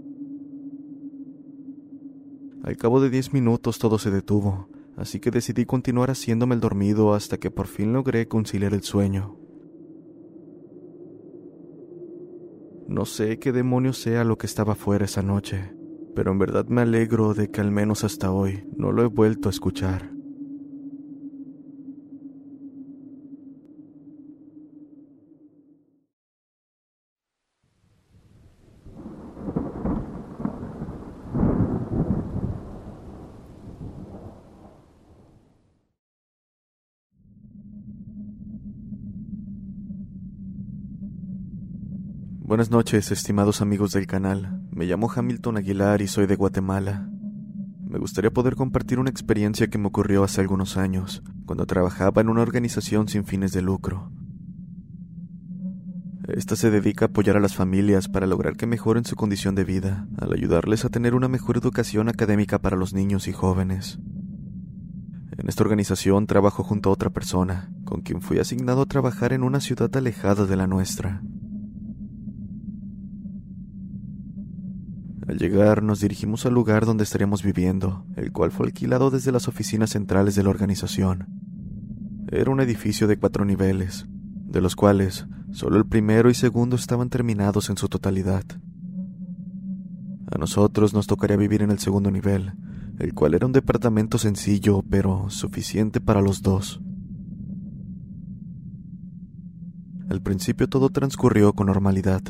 Al 2.64 2.76
cabo 2.78 3.00
de 3.00 3.10
diez 3.10 3.34
minutos 3.34 3.80
todo 3.80 3.98
se 3.98 4.12
detuvo, 4.12 4.68
así 4.96 5.20
que 5.20 5.32
decidí 5.32 5.66
continuar 5.66 6.10
haciéndome 6.10 6.56
el 6.56 6.62
dormido 6.62 7.14
hasta 7.14 7.38
que 7.38 7.50
por 7.50 7.68
fin 7.68 7.94
logré 7.94 8.28
conciliar 8.28 8.74
el 8.74 8.84
sueño. 8.84 9.38
No 12.88 13.06
sé 13.06 13.38
qué 13.40 13.52
demonio 13.52 13.94
sea 13.94 14.24
lo 14.24 14.38
que 14.38 14.48
estaba 14.48 14.76
fuera 14.76 15.06
esa 15.06 15.22
noche, 15.22 15.74
pero 16.16 16.32
en 16.32 16.40
verdad 16.40 16.66
me 16.68 16.82
alegro 16.82 17.34
de 17.34 17.52
que 17.52 17.62
al 17.62 17.72
menos 17.72 18.04
hasta 18.04 18.32
hoy 18.32 18.68
no 18.76 18.92
lo 18.92 19.04
he 19.04 19.08
vuelto 19.08 19.50
a 19.50 19.52
escuchar. 19.52 20.17
Buenas 42.58 42.72
noches, 42.72 43.12
estimados 43.12 43.62
amigos 43.62 43.92
del 43.92 44.08
canal. 44.08 44.64
Me 44.72 44.86
llamo 44.86 45.12
Hamilton 45.16 45.58
Aguilar 45.58 46.02
y 46.02 46.08
soy 46.08 46.26
de 46.26 46.36
Guatemala. 46.36 47.08
Me 47.88 48.00
gustaría 48.00 48.32
poder 48.32 48.56
compartir 48.56 48.98
una 48.98 49.12
experiencia 49.12 49.68
que 49.68 49.78
me 49.78 49.86
ocurrió 49.86 50.24
hace 50.24 50.42
algunos 50.42 50.76
años, 50.76 51.22
cuando 51.46 51.68
trabajaba 51.68 52.20
en 52.20 52.30
una 52.30 52.42
organización 52.42 53.10
sin 53.10 53.26
fines 53.26 53.52
de 53.52 53.62
lucro. 53.62 54.12
Esta 56.30 56.56
se 56.56 56.72
dedica 56.72 57.06
a 57.06 57.10
apoyar 57.10 57.38
a 57.38 57.40
las 57.40 57.56
familias 57.56 58.08
para 58.08 58.26
lograr 58.26 58.58
que 58.58 58.66
mejoren 58.66 59.06
su 59.06 59.16
condición 59.16 59.54
de 59.54 59.64
vida, 59.64 60.08
al 60.18 60.34
ayudarles 60.34 60.84
a 60.84 60.90
tener 60.90 61.14
una 61.14 61.28
mejor 61.28 61.58
educación 61.58 62.10
académica 62.10 62.58
para 62.58 62.76
los 62.76 62.92
niños 62.92 63.28
y 63.28 63.34
jóvenes. 63.34 64.00
En 65.38 65.48
esta 65.48 65.62
organización 65.62 66.26
trabajo 66.26 66.64
junto 66.64 66.90
a 66.90 66.94
otra 66.94 67.12
persona, 67.12 67.72
con 67.86 68.02
quien 68.02 68.20
fui 68.20 68.40
asignado 68.40 68.82
a 68.82 68.88
trabajar 68.88 69.32
en 69.32 69.44
una 69.44 69.60
ciudad 69.60 69.96
alejada 69.96 70.48
de 70.48 70.56
la 70.56 70.66
nuestra. 70.66 71.22
Al 75.28 75.38
llegar 75.38 75.84
nos 75.84 76.00
dirigimos 76.00 76.46
al 76.46 76.54
lugar 76.54 76.86
donde 76.86 77.04
estaríamos 77.04 77.44
viviendo, 77.44 78.06
el 78.16 78.32
cual 78.32 78.52
fue 78.52 78.68
alquilado 78.68 79.12
desde 79.12 79.34
las 79.34 79.50
oficinas 79.50 79.90
centrales 79.90 80.36
de 80.36 80.44
la 80.44 80.50
organización. 80.50 81.28
Era 82.32 82.50
un 82.50 82.62
edificio 82.62 83.08
de 83.08 83.18
cuatro 83.18 83.44
niveles, 83.44 84.06
de 84.46 84.62
los 84.62 84.78
cuales 84.78 85.28
solo 85.52 85.76
el 85.78 85.86
primero 85.86 86.30
y 86.30 86.34
segundo 86.34 86.78
estaban 86.78 87.10
terminados 87.10 87.70
en 87.70 87.76
su 87.76 87.90
totalidad. 87.90 88.46
A 90.32 90.38
nosotros 90.38 90.94
nos 90.94 91.08
tocaría 91.08 91.36
vivir 91.36 91.62
en 91.62 91.72
el 91.72 91.80
segundo 91.80 92.10
nivel, 92.10 92.54
el 92.98 93.14
cual 93.14 93.34
era 93.34 93.46
un 93.46 93.52
departamento 93.52 94.18
sencillo 94.18 94.82
pero 94.90 95.30
suficiente 95.30 96.00
para 96.00 96.22
los 96.22 96.42
dos. 96.42 96.82
Al 100.10 100.22
principio 100.22 100.70
todo 100.70 100.90
transcurrió 100.90 101.52
con 101.52 101.68
normalidad, 101.68 102.22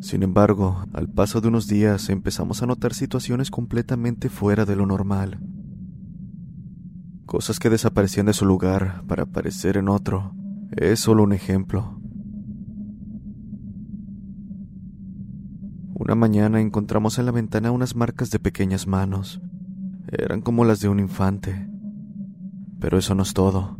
sin 0.00 0.22
embargo, 0.22 0.84
al 0.92 1.08
paso 1.08 1.40
de 1.40 1.48
unos 1.48 1.66
días 1.66 2.08
empezamos 2.08 2.62
a 2.62 2.66
notar 2.66 2.94
situaciones 2.94 3.50
completamente 3.50 4.28
fuera 4.28 4.64
de 4.64 4.76
lo 4.76 4.86
normal. 4.86 5.40
Cosas 7.26 7.58
que 7.58 7.68
desaparecían 7.68 8.26
de 8.26 8.32
su 8.32 8.46
lugar 8.46 9.02
para 9.08 9.24
aparecer 9.24 9.76
en 9.76 9.88
otro. 9.88 10.34
Es 10.70 11.00
solo 11.00 11.24
un 11.24 11.32
ejemplo. 11.32 12.00
Una 15.94 16.14
mañana 16.14 16.60
encontramos 16.60 17.18
en 17.18 17.26
la 17.26 17.32
ventana 17.32 17.72
unas 17.72 17.96
marcas 17.96 18.30
de 18.30 18.38
pequeñas 18.38 18.86
manos. 18.86 19.42
Eran 20.10 20.40
como 20.40 20.64
las 20.64 20.80
de 20.80 20.88
un 20.88 21.00
infante. 21.00 21.68
Pero 22.78 22.98
eso 22.98 23.14
no 23.14 23.24
es 23.24 23.34
todo. 23.34 23.76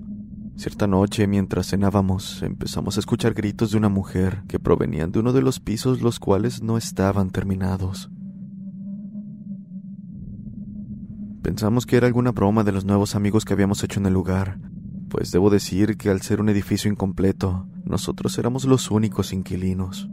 Cierta 0.58 0.88
noche, 0.88 1.28
mientras 1.28 1.68
cenábamos, 1.68 2.42
empezamos 2.42 2.96
a 2.96 3.00
escuchar 3.00 3.32
gritos 3.32 3.70
de 3.70 3.76
una 3.76 3.88
mujer 3.88 4.42
que 4.48 4.58
provenían 4.58 5.12
de 5.12 5.20
uno 5.20 5.32
de 5.32 5.40
los 5.40 5.60
pisos 5.60 6.02
los 6.02 6.18
cuales 6.18 6.64
no 6.64 6.76
estaban 6.76 7.30
terminados. 7.30 8.10
Pensamos 11.42 11.86
que 11.86 11.96
era 11.96 12.08
alguna 12.08 12.32
broma 12.32 12.64
de 12.64 12.72
los 12.72 12.84
nuevos 12.84 13.14
amigos 13.14 13.44
que 13.44 13.52
habíamos 13.52 13.84
hecho 13.84 14.00
en 14.00 14.06
el 14.06 14.14
lugar, 14.14 14.58
pues 15.08 15.30
debo 15.30 15.48
decir 15.48 15.96
que 15.96 16.10
al 16.10 16.22
ser 16.22 16.40
un 16.40 16.48
edificio 16.48 16.90
incompleto, 16.90 17.68
nosotros 17.84 18.36
éramos 18.36 18.64
los 18.64 18.90
únicos 18.90 19.32
inquilinos. 19.32 20.10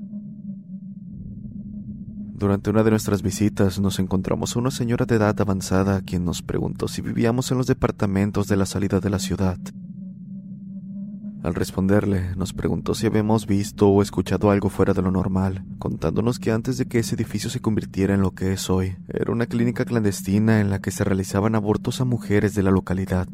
Durante 2.36 2.70
una 2.70 2.84
de 2.84 2.92
nuestras 2.92 3.24
visitas 3.24 3.80
nos 3.80 3.98
encontramos 3.98 4.56
a 4.56 4.60
una 4.60 4.70
señora 4.70 5.08
de 5.08 5.16
edad 5.16 5.42
avanzada 5.42 6.02
quien 6.02 6.24
nos 6.24 6.44
preguntó 6.44 6.88
si 6.88 7.02
vivíamos 7.02 7.50
en 7.50 7.58
los 7.58 7.66
departamentos 7.66 8.46
de 8.46 8.58
la 8.58 8.68
salida 8.68 9.00
de 9.00 9.10
la 9.10 9.18
ciudad. 9.18 9.58
Al 11.46 11.54
responderle, 11.54 12.36
nos 12.36 12.54
preguntó 12.54 12.96
si 12.96 13.06
habíamos 13.06 13.46
visto 13.46 13.88
o 13.88 14.02
escuchado 14.02 14.50
algo 14.50 14.70
fuera 14.72 14.96
de 14.96 15.04
lo 15.04 15.12
normal, 15.12 15.64
contándonos 15.78 16.40
que 16.40 16.52
antes 16.52 16.80
de 16.80 16.88
que 16.88 16.98
ese 16.98 17.14
edificio 17.14 17.52
se 17.52 17.60
convirtiera 17.60 18.16
en 18.16 18.22
lo 18.22 18.32
que 18.32 18.52
es 18.52 18.68
hoy, 18.68 18.98
era 19.08 19.32
una 19.32 19.46
clínica 19.46 19.86
clandestina 19.86 20.60
en 20.60 20.72
la 20.72 20.80
que 20.80 20.90
se 20.90 21.04
realizaban 21.04 21.54
abortos 21.54 22.02
a 22.02 22.04
mujeres 22.04 22.56
de 22.56 22.64
la 22.64 22.72
localidad. 22.72 23.28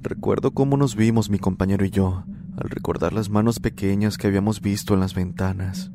Recuerdo 0.00 0.52
cómo 0.52 0.78
nos 0.78 0.96
vimos 0.96 1.28
mi 1.28 1.38
compañero 1.38 1.84
y 1.84 1.90
yo, 1.90 2.24
al 2.56 2.70
recordar 2.70 3.12
las 3.12 3.28
manos 3.28 3.60
pequeñas 3.60 4.16
que 4.16 4.28
habíamos 4.28 4.62
visto 4.62 4.94
en 4.94 5.00
las 5.00 5.12
ventanas. 5.12 5.92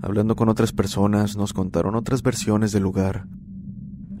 Hablando 0.00 0.36
con 0.36 0.48
otras 0.48 0.72
personas, 0.72 1.36
nos 1.36 1.52
contaron 1.52 1.96
otras 1.96 2.22
versiones 2.22 2.72
del 2.72 2.84
lugar, 2.84 3.26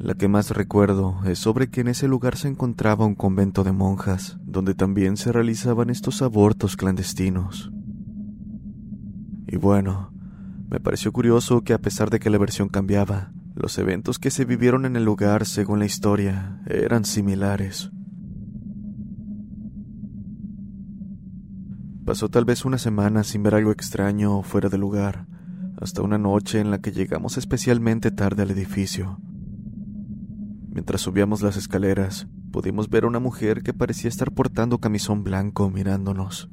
la 0.00 0.14
que 0.14 0.28
más 0.28 0.50
recuerdo 0.52 1.20
es 1.26 1.38
sobre 1.38 1.68
que 1.68 1.82
en 1.82 1.88
ese 1.88 2.08
lugar 2.08 2.38
se 2.38 2.48
encontraba 2.48 3.04
un 3.04 3.14
convento 3.14 3.64
de 3.64 3.72
monjas, 3.72 4.38
donde 4.42 4.74
también 4.74 5.18
se 5.18 5.30
realizaban 5.30 5.90
estos 5.90 6.22
abortos 6.22 6.74
clandestinos. 6.74 7.70
Y 9.46 9.56
bueno, 9.56 10.10
me 10.70 10.80
pareció 10.80 11.12
curioso 11.12 11.60
que 11.60 11.74
a 11.74 11.78
pesar 11.78 12.08
de 12.08 12.18
que 12.18 12.30
la 12.30 12.38
versión 12.38 12.70
cambiaba, 12.70 13.32
los 13.54 13.76
eventos 13.76 14.18
que 14.18 14.30
se 14.30 14.46
vivieron 14.46 14.86
en 14.86 14.96
el 14.96 15.04
lugar, 15.04 15.44
según 15.44 15.80
la 15.80 15.84
historia, 15.84 16.62
eran 16.66 17.04
similares. 17.04 17.90
Pasó 22.06 22.30
tal 22.30 22.46
vez 22.46 22.64
una 22.64 22.78
semana 22.78 23.22
sin 23.22 23.42
ver 23.42 23.54
algo 23.54 23.70
extraño 23.70 24.38
o 24.38 24.42
fuera 24.42 24.70
de 24.70 24.78
lugar, 24.78 25.26
hasta 25.78 26.00
una 26.00 26.16
noche 26.16 26.58
en 26.58 26.70
la 26.70 26.78
que 26.78 26.90
llegamos 26.90 27.36
especialmente 27.36 28.10
tarde 28.10 28.44
al 28.44 28.50
edificio. 28.50 29.20
Mientras 30.72 31.00
subíamos 31.00 31.42
las 31.42 31.56
escaleras, 31.56 32.28
pudimos 32.52 32.88
ver 32.88 33.04
a 33.04 33.08
una 33.08 33.18
mujer 33.18 33.62
que 33.62 33.74
parecía 33.74 34.08
estar 34.08 34.30
portando 34.32 34.78
camisón 34.78 35.24
blanco 35.24 35.68
mirándonos. 35.68 36.48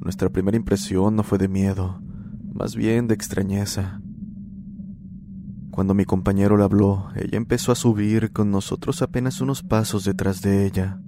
Nuestra 0.00 0.28
primera 0.30 0.56
impresión 0.56 1.14
no 1.14 1.22
fue 1.22 1.38
de 1.38 1.48
miedo, 1.48 2.00
más 2.52 2.74
bien 2.74 3.06
de 3.06 3.14
extrañeza. 3.14 4.00
Cuando 5.70 5.94
mi 5.94 6.04
compañero 6.04 6.56
la 6.56 6.64
habló, 6.64 7.10
ella 7.14 7.36
empezó 7.36 7.70
a 7.70 7.76
subir 7.76 8.32
con 8.32 8.50
nosotros 8.50 9.02
apenas 9.02 9.40
unos 9.40 9.62
pasos 9.62 10.04
detrás 10.04 10.42
de 10.42 10.66
ella. 10.66 11.00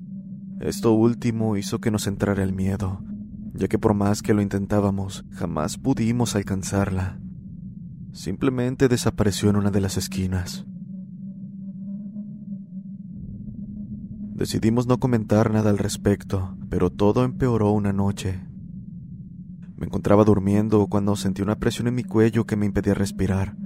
Esto 0.61 0.93
último 0.93 1.57
hizo 1.57 1.81
que 1.81 1.91
nos 1.91 2.07
entrara 2.07 2.45
el 2.45 2.53
miedo, 2.53 3.03
ya 3.55 3.67
que 3.67 3.79
por 3.79 3.95
más 3.95 4.23
que 4.23 4.35
lo 4.35 4.43
intentábamos, 4.43 5.25
jamás 5.33 5.79
pudimos 5.79 6.37
alcanzarla. 6.37 7.19
Simplemente 8.13 8.89
desapareció 8.89 9.51
en 9.51 9.57
una 9.57 9.71
de 9.71 9.81
las 9.81 9.97
esquinas. 9.97 10.65
Decidimos 14.39 14.87
no 14.87 15.01
comentar 15.01 15.53
nada 15.53 15.71
al 15.71 15.79
respecto, 15.79 16.57
pero 16.71 16.91
todo 16.91 17.25
empeoró 17.25 17.73
una 17.73 17.93
noche. 17.93 18.39
Me 19.77 19.87
encontraba 19.87 20.23
durmiendo 20.23 20.87
cuando 20.87 21.17
sentí 21.17 21.43
una 21.43 21.59
presión 21.59 21.89
en 21.89 21.97
mi 21.97 22.05
cuello 22.05 22.47
que 22.47 22.55
me 22.55 22.65
impedía 22.65 22.95
respirar. 22.95 23.57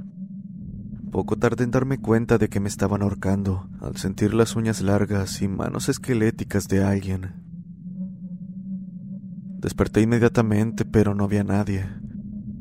Poco 1.11 1.37
tardé 1.37 1.65
en 1.65 1.73
darme 1.73 1.99
cuenta 1.99 2.39
de 2.39 2.49
que 2.49 2.59
me 2.59 2.71
estaban 2.71 3.03
ahorcando, 3.03 3.69
al 3.83 3.99
sentir 3.99 4.33
las 4.33 4.57
uñas 4.57 4.81
largas 4.81 5.43
y 5.43 5.49
manos 5.49 5.91
esqueléticas 5.91 6.69
de 6.69 6.83
alguien. 6.83 7.35
Desperté 9.59 10.01
inmediatamente, 10.01 10.87
pero 10.87 11.15
no 11.15 11.25
había 11.25 11.45
nadie. 11.45 11.85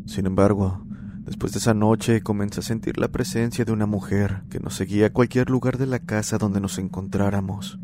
Sin 0.06 0.26
embargo, 0.26 0.86
después 1.20 1.54
de 1.54 1.60
esa 1.60 1.74
noche 1.74 2.20
comencé 2.24 2.60
a 2.60 2.64
sentir 2.64 2.98
la 2.98 3.08
presencia 3.08 3.64
de 3.64 3.72
una 3.72 3.86
mujer 3.86 4.44
que 4.50 4.60
nos 4.60 4.74
seguía 4.74 5.06
a 5.06 5.14
cualquier 5.14 5.50
lugar 5.50 5.78
de 5.78 5.86
la 5.86 6.00
casa 6.00 6.38
donde 6.38 6.60
nos 6.60 6.78
encontráramos. 6.78 7.80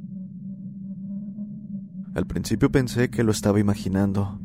Al 2.18 2.26
principio 2.26 2.72
pensé 2.72 3.12
que 3.12 3.24
lo 3.24 3.32
estaba 3.32 3.60
imaginando, 3.60 4.40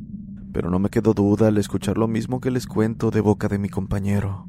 pero 0.53 0.69
no 0.69 0.79
me 0.79 0.91
quedó 0.91 1.15
duda 1.15 1.49
al 1.49 1.57
escuchar 1.57 1.97
lo 1.97 2.07
mismo 2.07 2.39
que 2.39 2.51
les 2.51 2.67
cuento 2.67 3.11
de 3.11 3.23
boca 3.23 3.49
de 3.49 3.57
mi 3.57 3.71
compañero. 3.71 4.47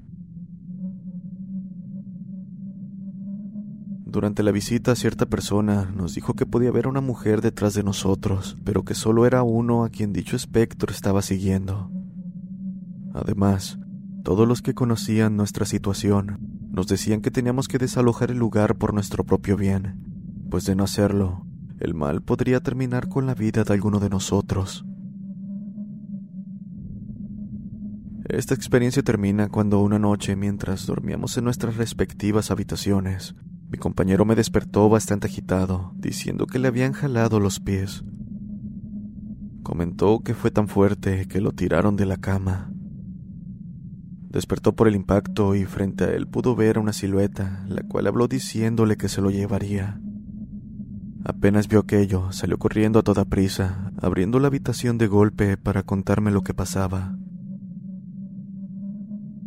Durante 4.04 4.44
la 4.44 4.52
visita 4.52 4.94
cierta 4.98 5.26
persona 5.26 5.90
nos 5.96 6.16
dijo 6.16 6.34
que 6.34 6.46
podía 6.46 6.72
ver 6.72 6.88
a 6.88 6.90
una 6.90 7.00
mujer 7.00 7.40
detrás 7.40 7.74
de 7.74 7.84
nosotros, 7.84 8.58
pero 8.66 8.84
que 8.84 8.94
solo 8.94 9.26
era 9.26 9.42
uno 9.42 9.86
a 9.86 9.90
quien 9.90 10.12
dicho 10.12 10.36
espectro 10.36 10.92
estaba 10.92 11.22
siguiendo. 11.22 11.90
Además, 13.14 13.80
todos 14.26 14.46
los 14.46 14.62
que 14.62 14.74
conocían 14.74 15.38
nuestra 15.38 15.66
situación 15.66 16.40
nos 16.72 16.88
decían 16.88 17.22
que 17.22 17.32
teníamos 17.32 17.70
que 17.70 17.78
desalojar 17.78 18.32
el 18.32 18.38
lugar 18.38 18.76
por 18.76 18.94
nuestro 18.94 19.24
propio 19.24 19.56
bien, 19.56 20.46
pues 20.50 20.66
de 20.66 20.76
no 20.76 20.84
hacerlo, 20.84 21.46
el 21.80 21.94
mal 21.94 22.22
podría 22.22 22.60
terminar 22.60 23.08
con 23.10 23.26
la 23.26 23.36
vida 23.36 23.64
de 23.64 23.74
alguno 23.74 24.00
de 24.00 24.10
nosotros. 24.10 24.86
Esta 28.26 28.54
experiencia 28.54 29.04
termina 29.04 29.50
cuando 29.50 29.82
una 29.82 30.00
noche, 30.00 30.36
mientras 30.36 30.86
dormíamos 30.86 31.38
en 31.38 31.44
nuestras 31.44 31.76
respectivas 31.76 32.52
habitaciones, 32.52 33.36
mi 33.70 33.78
compañero 33.78 34.24
me 34.24 34.36
despertó 34.36 34.88
bastante 34.88 35.28
agitado, 35.28 35.94
diciendo 35.98 36.48
que 36.48 36.58
le 36.58 36.68
habían 36.68 36.94
jalado 36.94 37.40
los 37.40 37.60
pies. 37.60 38.04
Comentó 39.62 40.20
que 40.20 40.36
fue 40.36 40.52
tan 40.52 40.68
fuerte 40.68 41.28
que 41.28 41.42
lo 41.42 41.52
tiraron 41.52 41.96
de 41.96 42.06
la 42.06 42.18
cama. 42.18 42.72
Despertó 44.30 44.76
por 44.76 44.88
el 44.88 44.96
impacto 44.96 45.54
y 45.56 45.66
frente 45.66 46.06
a 46.06 46.12
él 46.12 46.28
pudo 46.28 46.56
ver 46.56 46.80
una 46.80 46.94
silueta, 46.94 47.66
la 47.68 47.84
cual 47.84 48.08
habló 48.08 48.28
diciéndole 48.28 48.96
que 48.96 49.10
se 49.10 49.22
lo 49.22 49.32
llevaría. 49.32 50.00
Apenas 51.26 51.70
vio 51.70 51.80
aquello, 51.80 52.34
salió 52.34 52.58
corriendo 52.58 53.00
a 53.00 53.04
toda 53.04 53.24
prisa, 53.24 53.94
abriendo 54.02 54.40
la 54.40 54.48
habitación 54.48 54.98
de 54.98 55.08
golpe 55.08 55.56
para 55.56 55.84
contarme 55.84 56.32
lo 56.32 56.42
que 56.42 56.54
pasaba. 56.54 57.16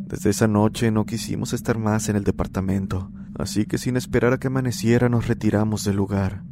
Desde 0.09 0.31
esa 0.31 0.49
noche 0.49 0.91
no 0.91 1.05
quisimos 1.05 1.53
estar 1.53 1.79
más 1.79 2.09
en 2.09 2.17
el 2.17 2.25
departamento, 2.25 3.11
así 3.39 3.67
que 3.67 3.77
sin 3.77 3.99
esperar 3.99 4.33
a 4.33 4.39
que 4.39 4.47
amaneciera 4.47 5.11
nos 5.11 5.29
retiramos 5.29 5.85
del 5.85 5.97
lugar. 5.97 6.45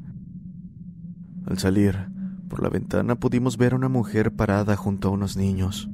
Al 1.46 1.58
salir, 1.58 2.10
por 2.50 2.62
la 2.62 2.68
ventana 2.68 3.14
pudimos 3.14 3.56
ver 3.56 3.72
a 3.72 3.76
una 3.76 3.88
mujer 3.88 4.32
parada 4.32 4.76
junto 4.76 5.08
a 5.08 5.12
unos 5.12 5.38
niños. 5.38 5.88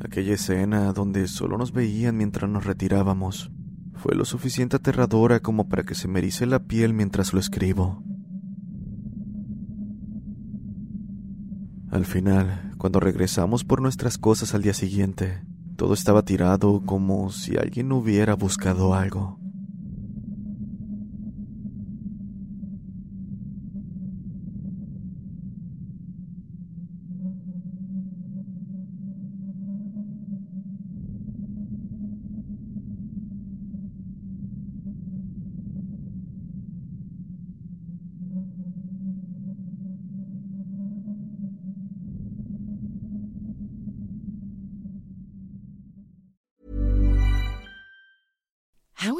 Aquella 0.00 0.34
escena 0.34 0.92
donde 0.92 1.28
solo 1.28 1.56
nos 1.56 1.72
veían 1.72 2.18
mientras 2.18 2.50
nos 2.50 2.66
retirábamos 2.66 3.53
fue 3.94 4.14
lo 4.14 4.24
suficiente 4.24 4.76
aterradora 4.76 5.40
como 5.40 5.68
para 5.68 5.84
que 5.84 5.94
se 5.94 6.08
me 6.08 6.18
erice 6.18 6.46
la 6.46 6.64
piel 6.64 6.92
mientras 6.92 7.32
lo 7.32 7.40
escribo. 7.40 8.02
Al 11.90 12.04
final, 12.04 12.72
cuando 12.76 12.98
regresamos 12.98 13.64
por 13.64 13.80
nuestras 13.80 14.18
cosas 14.18 14.54
al 14.54 14.62
día 14.62 14.74
siguiente, 14.74 15.42
todo 15.76 15.94
estaba 15.94 16.24
tirado 16.24 16.82
como 16.84 17.30
si 17.30 17.56
alguien 17.56 17.92
hubiera 17.92 18.34
buscado 18.34 18.94
algo. 18.94 19.43